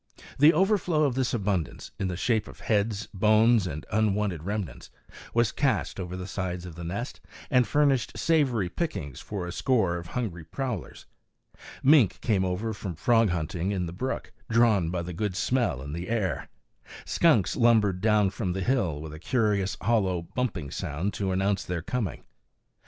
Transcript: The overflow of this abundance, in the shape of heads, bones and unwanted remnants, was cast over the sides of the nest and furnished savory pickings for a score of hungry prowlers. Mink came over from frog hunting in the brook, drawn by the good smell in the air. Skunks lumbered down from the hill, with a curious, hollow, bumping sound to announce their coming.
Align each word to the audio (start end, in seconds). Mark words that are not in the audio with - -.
The 0.39 0.51
overflow 0.51 1.03
of 1.03 1.13
this 1.13 1.31
abundance, 1.31 1.91
in 1.99 2.07
the 2.07 2.17
shape 2.17 2.47
of 2.47 2.61
heads, 2.61 3.05
bones 3.13 3.67
and 3.67 3.85
unwanted 3.91 4.41
remnants, 4.41 4.89
was 5.31 5.51
cast 5.51 5.99
over 5.99 6.17
the 6.17 6.25
sides 6.25 6.65
of 6.65 6.73
the 6.73 6.83
nest 6.83 7.19
and 7.51 7.67
furnished 7.67 8.17
savory 8.17 8.67
pickings 8.67 9.19
for 9.21 9.45
a 9.45 9.51
score 9.51 9.97
of 9.97 10.07
hungry 10.07 10.43
prowlers. 10.43 11.05
Mink 11.83 12.19
came 12.19 12.43
over 12.43 12.73
from 12.73 12.95
frog 12.95 13.29
hunting 13.29 13.71
in 13.71 13.85
the 13.85 13.93
brook, 13.93 14.31
drawn 14.49 14.89
by 14.89 15.03
the 15.03 15.13
good 15.13 15.35
smell 15.35 15.83
in 15.83 15.93
the 15.93 16.09
air. 16.09 16.49
Skunks 17.05 17.55
lumbered 17.55 18.01
down 18.01 18.31
from 18.31 18.53
the 18.53 18.61
hill, 18.63 18.99
with 18.99 19.13
a 19.13 19.19
curious, 19.19 19.77
hollow, 19.81 20.23
bumping 20.33 20.71
sound 20.71 21.13
to 21.13 21.31
announce 21.31 21.63
their 21.63 21.83
coming. 21.83 22.23